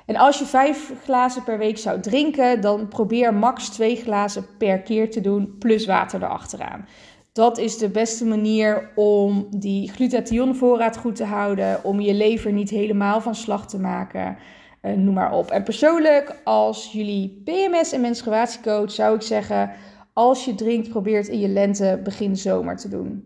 En 0.10 0.16
als 0.16 0.40
je 0.40 0.46
vijf 0.46 0.94
glazen 1.04 1.44
per 1.44 1.58
week 1.58 1.78
zou 1.78 2.00
drinken, 2.02 2.62
dan 2.62 2.88
probeer 2.88 3.34
max 3.34 3.70
twee 3.70 3.96
glazen 3.96 4.46
per 4.58 4.80
keer 4.82 5.12
te 5.12 5.22
doen, 5.22 5.56
plus 5.60 5.86
water 5.86 6.24
erachteraan. 6.24 6.88
Dat 7.34 7.58
is 7.58 7.78
de 7.78 7.90
beste 7.90 8.26
manier 8.26 8.92
om 8.96 9.48
die 9.50 9.92
glutathionvoorraad 9.92 10.98
goed 10.98 11.16
te 11.16 11.24
houden, 11.24 11.84
om 11.84 12.00
je 12.00 12.14
lever 12.14 12.52
niet 12.52 12.70
helemaal 12.70 13.22
van 13.22 13.36
slag 13.36 13.68
te 13.68 13.80
maken. 13.80 14.38
Uh, 14.82 14.94
noem 14.94 15.14
maar 15.14 15.34
op. 15.34 15.52
En 15.52 15.64
persoonlijk, 15.64 16.42
als 16.44 16.92
jullie 16.92 17.42
PMS 17.46 17.92
en 17.92 18.02
menstruatiecoach, 18.02 18.92
zou 18.92 19.16
ik 19.16 19.22
zeggen: 19.22 19.72
als 20.14 20.46
je 20.46 20.56
drinkt, 20.56 20.90
probeer 20.90 21.18
het 21.18 21.28
in 21.28 21.40
je 21.40 21.48
lente, 21.48 22.02
begin 22.04 22.38
zomer 22.38 22.78
te 22.78 22.90
doen. 22.90 23.26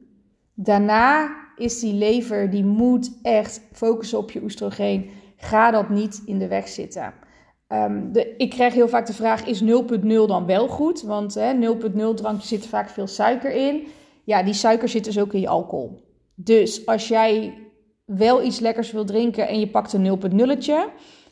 Daarna 0.53 1.35
is 1.55 1.79
die 1.79 1.93
lever, 1.93 2.49
die 2.49 2.65
moet 2.65 3.19
echt 3.21 3.61
focussen 3.71 4.17
op 4.17 4.31
je 4.31 4.43
oestrogeen 4.43 5.09
Ga 5.43 5.71
dat 5.71 5.89
niet 5.89 6.21
in 6.25 6.39
de 6.39 6.47
weg 6.47 6.67
zitten. 6.67 7.13
Um, 7.67 8.11
de, 8.11 8.35
ik 8.37 8.49
krijg 8.49 8.73
heel 8.73 8.87
vaak 8.87 9.05
de 9.05 9.13
vraag: 9.13 9.45
is 9.45 9.63
0.0 9.63 9.67
dan 10.07 10.45
wel 10.45 10.67
goed? 10.67 11.01
Want 11.01 11.39
0.0 11.39 12.13
drankje 12.15 12.47
zit 12.47 12.67
vaak 12.67 12.89
veel 12.89 13.07
suiker 13.07 13.51
in. 13.51 13.87
Ja, 14.23 14.43
die 14.43 14.53
suiker 14.53 14.89
zit 14.89 15.03
dus 15.03 15.19
ook 15.19 15.33
in 15.33 15.39
je 15.39 15.47
alcohol. 15.47 16.03
Dus 16.35 16.85
als 16.85 17.07
jij 17.07 17.53
wel 18.05 18.43
iets 18.43 18.59
lekkers 18.59 18.91
wil 18.91 19.05
drinken 19.05 19.47
en 19.47 19.59
je 19.59 19.67
pakt 19.67 19.93
een 19.93 20.19
0.0'tje, 20.19 20.91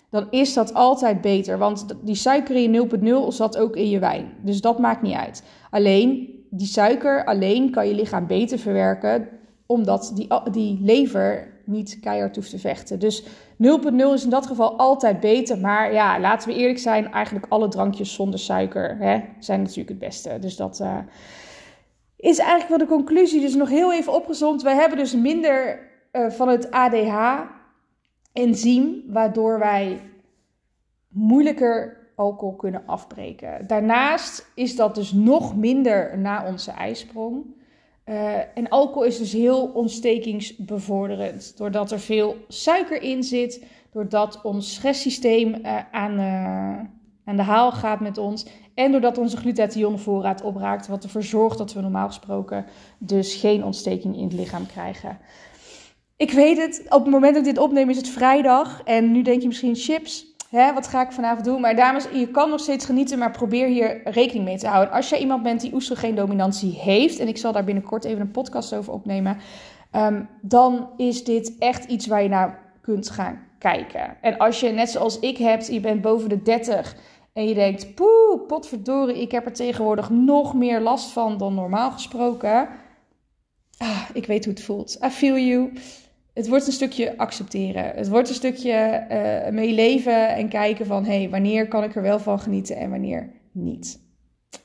dan 0.09 0.27
is 0.29 0.53
dat 0.53 0.73
altijd 0.73 1.21
beter. 1.21 1.57
Want 1.57 1.85
die 2.01 2.15
suiker 2.15 2.55
in 2.55 2.89
0.0 3.25 3.27
zat 3.27 3.57
ook 3.57 3.75
in 3.75 3.89
je 3.89 3.99
wijn. 3.99 4.33
Dus 4.43 4.61
dat 4.61 4.79
maakt 4.79 5.01
niet 5.01 5.15
uit. 5.15 5.43
Alleen, 5.69 6.29
die 6.49 6.67
suiker 6.67 7.25
alleen 7.25 7.71
kan 7.71 7.87
je 7.87 7.93
lichaam 7.93 8.27
beter 8.27 8.59
verwerken, 8.59 9.27
omdat 9.65 10.11
die, 10.15 10.27
die 10.51 10.79
lever 10.81 11.51
niet 11.65 11.99
keihard 11.99 12.35
hoeft 12.35 12.49
te 12.49 12.59
vechten. 12.59 12.99
Dus 12.99 13.23
0.0 13.61 13.67
is 14.13 14.23
in 14.23 14.29
dat 14.29 14.47
geval 14.47 14.77
altijd 14.77 15.19
beter. 15.19 15.57
Maar 15.57 15.93
ja, 15.93 16.19
laten 16.19 16.49
we 16.49 16.55
eerlijk 16.55 16.79
zijn, 16.79 17.11
eigenlijk 17.11 17.45
alle 17.49 17.67
drankjes 17.67 18.13
zonder 18.13 18.39
suiker 18.39 18.97
hè, 18.97 19.21
zijn 19.39 19.61
natuurlijk 19.61 19.89
het 19.89 19.99
beste. 19.99 20.39
Dus 20.39 20.55
dat 20.55 20.79
uh, 20.79 20.97
is 22.15 22.37
eigenlijk 22.37 22.69
wel 22.69 22.77
de 22.77 22.85
conclusie. 22.85 23.41
Dus 23.41 23.55
nog 23.55 23.69
heel 23.69 23.93
even 23.93 24.13
opgezond. 24.13 24.61
Wij 24.61 24.75
hebben 24.75 24.97
dus 24.97 25.15
minder 25.15 25.89
uh, 26.11 26.29
van 26.29 26.47
het 26.47 26.71
ADH-enzym, 26.71 27.43
waardoor 29.07 29.59
wij 29.59 30.01
moeilijker 31.07 31.97
alcohol 32.15 32.55
kunnen 32.55 32.83
afbreken. 32.85 33.67
Daarnaast 33.67 34.51
is 34.55 34.75
dat 34.75 34.95
dus 34.95 35.11
nog 35.11 35.55
minder 35.55 36.17
na 36.17 36.45
onze 36.47 36.71
ijsprong. 36.71 37.59
Uh, 38.11 38.37
en 38.37 38.69
alcohol 38.69 39.03
is 39.03 39.17
dus 39.17 39.33
heel 39.33 39.71
ontstekingsbevorderend. 39.73 41.57
Doordat 41.57 41.91
er 41.91 41.99
veel 41.99 42.35
suiker 42.47 43.01
in 43.01 43.23
zit, 43.23 43.63
doordat 43.91 44.39
ons 44.43 44.73
stresssysteem 44.73 45.55
uh, 45.55 45.77
aan, 45.91 46.19
uh, 46.19 46.79
aan 47.25 47.35
de 47.35 47.41
haal 47.41 47.71
gaat 47.71 47.99
met 47.99 48.17
ons. 48.17 48.45
En 48.73 48.91
doordat 48.91 49.17
onze 49.17 49.37
glutathionvoorraad 49.37 50.41
opraakt, 50.41 50.87
wat 50.87 51.03
ervoor 51.03 51.23
zorgt 51.23 51.57
dat 51.57 51.73
we 51.73 51.81
normaal 51.81 52.07
gesproken 52.07 52.65
dus 52.97 53.35
geen 53.35 53.63
ontsteking 53.63 54.17
in 54.17 54.23
het 54.23 54.33
lichaam 54.33 54.65
krijgen. 54.65 55.17
Ik 56.17 56.31
weet 56.31 56.57
het, 56.57 56.85
op 56.89 57.01
het 57.01 57.11
moment 57.11 57.33
dat 57.33 57.45
ik 57.45 57.53
dit 57.53 57.63
opneem 57.63 57.89
is 57.89 57.97
het 57.97 58.09
vrijdag. 58.09 58.81
En 58.83 59.11
nu 59.11 59.21
denk 59.21 59.41
je 59.41 59.47
misschien 59.47 59.75
chips. 59.75 60.30
Hè, 60.51 60.73
wat 60.73 60.87
ga 60.87 61.01
ik 61.01 61.11
vanavond 61.11 61.45
doen? 61.45 61.61
Maar 61.61 61.75
dames, 61.75 62.07
je 62.13 62.31
kan 62.31 62.49
nog 62.49 62.59
steeds 62.59 62.85
genieten, 62.85 63.17
maar 63.17 63.31
probeer 63.31 63.67
hier 63.67 64.01
rekening 64.03 64.45
mee 64.45 64.57
te 64.57 64.67
houden. 64.67 64.93
Als 64.93 65.09
jij 65.09 65.19
iemand 65.19 65.43
bent 65.43 65.61
die 65.61 65.73
oestrogeendominantie 65.73 66.73
heeft, 66.73 67.19
en 67.19 67.27
ik 67.27 67.37
zal 67.37 67.51
daar 67.51 67.63
binnenkort 67.63 68.03
even 68.03 68.21
een 68.21 68.31
podcast 68.31 68.73
over 68.73 68.93
opnemen, 68.93 69.37
um, 69.95 70.29
dan 70.41 70.89
is 70.97 71.23
dit 71.23 71.55
echt 71.59 71.83
iets 71.85 72.07
waar 72.07 72.23
je 72.23 72.29
naar 72.29 72.59
kunt 72.81 73.09
gaan 73.09 73.39
kijken. 73.59 74.17
En 74.21 74.37
als 74.37 74.59
je 74.59 74.69
net 74.69 74.89
zoals 74.89 75.19
ik 75.19 75.37
hebt, 75.37 75.67
je 75.67 75.79
bent 75.79 76.01
boven 76.01 76.29
de 76.29 76.41
30 76.41 76.95
en 77.33 77.47
je 77.47 77.53
denkt, 77.53 77.95
poeh, 77.95 78.47
potverdorie, 78.47 79.21
ik 79.21 79.31
heb 79.31 79.45
er 79.45 79.53
tegenwoordig 79.53 80.09
nog 80.09 80.53
meer 80.53 80.79
last 80.79 81.11
van 81.11 81.37
dan 81.37 81.53
normaal 81.53 81.91
gesproken. 81.91 82.69
Ah, 83.77 84.01
ik 84.13 84.25
weet 84.25 84.45
hoe 84.45 84.53
het 84.53 84.63
voelt. 84.63 84.97
I 85.05 85.09
feel 85.09 85.37
you. 85.37 85.71
Het 86.33 86.47
wordt 86.47 86.67
een 86.67 86.73
stukje 86.73 87.17
accepteren. 87.17 87.91
Het 87.95 88.09
wordt 88.09 88.29
een 88.29 88.35
stukje 88.35 89.05
uh, 89.11 89.53
mee 89.53 89.73
leven 89.73 90.29
en 90.29 90.49
kijken 90.49 90.85
van, 90.85 91.05
hé, 91.05 91.17
hey, 91.17 91.29
wanneer 91.29 91.67
kan 91.67 91.83
ik 91.83 91.95
er 91.95 92.01
wel 92.01 92.19
van 92.19 92.39
genieten 92.39 92.75
en 92.75 92.89
wanneer 92.89 93.31
niet. 93.51 93.99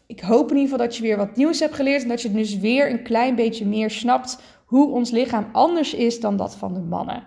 Ik 0.06 0.20
hoop 0.20 0.50
in 0.50 0.56
ieder 0.56 0.70
geval 0.70 0.87
dat 0.87 0.96
je 0.96 1.02
weer 1.02 1.16
wat 1.16 1.37
nieuws 1.37 1.61
hebt 1.61 1.75
geleerd 1.75 2.02
en 2.02 2.08
dat 2.08 2.23
je 2.23 2.32
dus 2.32 2.58
weer 2.58 2.90
een 2.90 3.02
klein 3.02 3.35
beetje 3.35 3.66
meer 3.66 3.90
snapt 3.90 4.38
hoe 4.64 4.90
ons 4.90 5.11
lichaam 5.11 5.46
anders 5.52 5.94
is 5.94 6.20
dan 6.20 6.37
dat 6.37 6.56
van 6.56 6.75
de 6.75 6.80
mannen. 6.80 7.25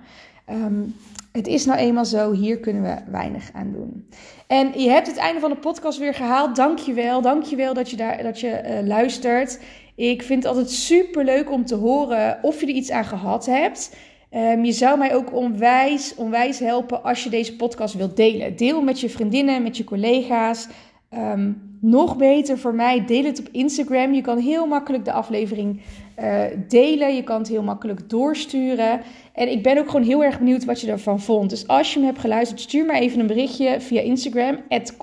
Um, 0.49 0.95
het 1.31 1.47
is 1.47 1.65
nou 1.65 1.79
eenmaal 1.79 2.05
zo, 2.05 2.31
hier 2.31 2.59
kunnen 2.59 2.81
we 2.81 3.11
weinig 3.11 3.49
aan 3.53 3.71
doen. 3.71 4.09
En 4.47 4.79
je 4.79 4.89
hebt 4.89 5.07
het 5.07 5.17
einde 5.17 5.39
van 5.39 5.49
de 5.49 5.57
podcast 5.57 5.99
weer 5.99 6.13
gehaald. 6.13 6.55
Dank 6.55 6.79
je 6.79 6.93
wel, 6.93 7.21
dank 7.21 7.43
je 7.43 7.55
wel 7.55 7.73
dat 7.73 7.89
je, 7.89 7.95
daar, 7.95 8.23
dat 8.23 8.39
je 8.39 8.61
uh, 8.63 8.87
luistert. 8.87 9.59
Ik 9.95 10.23
vind 10.23 10.43
het 10.43 10.51
altijd 10.51 10.71
super 10.71 11.23
leuk 11.23 11.51
om 11.51 11.65
te 11.65 11.75
horen 11.75 12.39
of 12.41 12.59
je 12.59 12.67
er 12.67 12.73
iets 12.73 12.91
aan 12.91 13.05
gehad 13.05 13.45
hebt. 13.45 13.95
Um, 14.35 14.65
je 14.65 14.71
zou 14.71 14.97
mij 14.97 15.15
ook 15.15 15.33
onwijs, 15.33 16.15
onwijs 16.15 16.59
helpen 16.59 17.03
als 17.03 17.23
je 17.23 17.29
deze 17.29 17.55
podcast 17.55 17.93
wilt 17.93 18.15
delen. 18.15 18.55
Deel 18.55 18.81
met 18.81 18.99
je 18.99 19.09
vriendinnen, 19.09 19.63
met 19.63 19.77
je 19.77 19.83
collega's. 19.83 20.67
Um, 21.13 21.77
nog 21.81 22.17
beter 22.17 22.57
voor 22.57 22.73
mij, 22.75 23.05
deel 23.05 23.23
het 23.23 23.39
op 23.39 23.47
Instagram. 23.51 24.13
Je 24.13 24.21
kan 24.21 24.37
heel 24.37 24.65
makkelijk 24.65 25.05
de 25.05 25.11
aflevering 25.11 25.81
uh, 26.19 26.43
delen. 26.67 27.15
Je 27.15 27.23
kan 27.23 27.37
het 27.37 27.47
heel 27.47 27.63
makkelijk 27.63 28.09
doorsturen. 28.09 29.01
En 29.33 29.51
ik 29.51 29.63
ben 29.63 29.77
ook 29.77 29.89
gewoon 29.89 30.05
heel 30.05 30.23
erg 30.23 30.37
benieuwd 30.37 30.65
wat 30.65 30.81
je 30.81 30.91
ervan 30.91 31.19
vond. 31.19 31.49
Dus 31.49 31.67
als 31.67 31.93
je 31.93 31.99
me 31.99 32.05
hebt 32.05 32.19
geluisterd, 32.19 32.61
stuur 32.61 32.85
maar 32.85 32.95
even 32.95 33.19
een 33.19 33.27
berichtje 33.27 33.81
via 33.81 34.01
Instagram. 34.01 34.57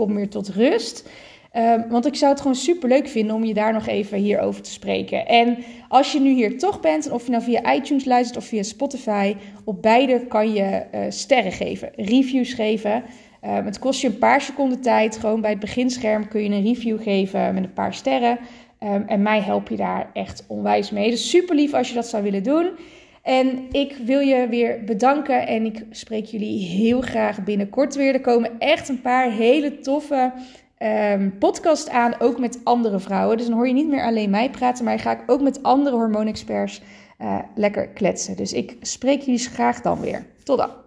Weer 0.06 0.28
tot 0.28 0.49
rust. 0.49 1.09
Um, 1.58 1.88
want 1.88 2.06
ik 2.06 2.14
zou 2.14 2.30
het 2.32 2.40
gewoon 2.40 2.56
super 2.56 2.88
leuk 2.88 3.08
vinden 3.08 3.36
om 3.36 3.44
je 3.44 3.54
daar 3.54 3.72
nog 3.72 3.86
even 3.86 4.18
hierover 4.18 4.62
te 4.62 4.70
spreken. 4.70 5.26
En 5.26 5.58
als 5.88 6.12
je 6.12 6.20
nu 6.20 6.30
hier 6.30 6.58
toch 6.58 6.80
bent, 6.80 7.10
of 7.10 7.25
je 7.25 7.30
nou 7.30 7.42
via 7.42 7.75
iTunes 7.75 8.04
luistert 8.04 8.38
of 8.38 8.44
via 8.44 8.62
Spotify, 8.62 9.36
op 9.64 9.82
beide 9.82 10.26
kan 10.26 10.52
je 10.52 10.82
uh, 10.94 11.00
sterren 11.08 11.52
geven, 11.52 11.90
reviews 11.96 12.52
geven. 12.52 13.02
Um, 13.44 13.64
het 13.64 13.78
kost 13.78 14.00
je 14.00 14.06
een 14.06 14.18
paar 14.18 14.40
seconden 14.40 14.80
tijd. 14.80 15.18
Gewoon 15.18 15.40
bij 15.40 15.50
het 15.50 15.60
beginscherm 15.60 16.28
kun 16.28 16.42
je 16.42 16.50
een 16.50 16.62
review 16.62 17.02
geven 17.02 17.54
met 17.54 17.64
een 17.64 17.72
paar 17.72 17.94
sterren. 17.94 18.38
Um, 18.82 19.04
en 19.06 19.22
mij 19.22 19.40
help 19.40 19.68
je 19.68 19.76
daar 19.76 20.10
echt 20.12 20.44
onwijs 20.48 20.90
mee. 20.90 21.10
Dus 21.10 21.30
super 21.30 21.54
lief 21.54 21.75
als 21.75 21.88
je 21.88 21.94
dat 21.94 22.06
zou 22.06 22.22
willen 22.22 22.42
doen. 22.42 22.70
En 23.22 23.66
ik 23.70 23.96
wil 24.04 24.20
je 24.20 24.46
weer 24.48 24.84
bedanken 24.84 25.46
en 25.46 25.64
ik 25.64 25.84
spreek 25.90 26.25
jullie 26.25 26.58
heel 26.58 27.00
graag 27.00 27.44
binnenkort 27.44 27.94
weer. 27.94 28.14
Er 28.14 28.20
komen 28.20 28.50
echt 28.58 28.88
een 28.88 29.00
paar 29.00 29.30
hele 29.30 29.78
toffe 29.78 30.32
um, 30.78 31.38
podcasts 31.38 31.88
aan, 31.88 32.21
ook 32.21 32.38
met 32.38 32.61
andere 32.64 32.99
vrouwen. 32.99 33.37
Dus 33.37 33.47
dan 33.47 33.56
hoor 33.56 33.68
je 33.68 33.75
niet 33.75 33.88
meer 33.88 34.04
alleen 34.04 34.30
mij 34.30 34.50
praten, 34.50 34.85
maar 34.85 34.99
ga 34.99 35.12
ik 35.12 35.23
ook 35.30 35.40
met 35.40 35.62
andere 35.62 35.97
hormoonexperts 35.97 36.83
uh, 37.21 37.38
lekker 37.54 37.88
kletsen. 37.88 38.37
Dus 38.37 38.52
ik 38.52 38.76
spreek 38.80 39.21
jullie 39.21 39.40
graag 39.40 39.80
dan 39.80 40.00
weer. 40.00 40.26
Tot 40.42 40.59
dan. 40.59 40.86